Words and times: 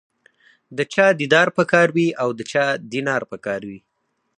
د 0.77 0.79
چا 0.93 1.07
دیدار 1.19 1.47
په 1.57 1.63
کار 1.71 1.87
وي 1.95 2.07
او 2.21 2.29
د 2.39 2.41
چا 2.51 2.65
دینار 2.91 3.21
په 3.31 3.37
کار 3.45 3.61
وي. 3.69 3.79